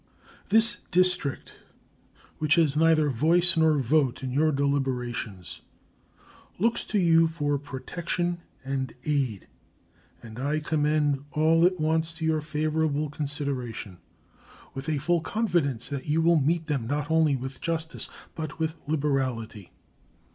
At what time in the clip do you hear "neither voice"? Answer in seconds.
2.75-3.55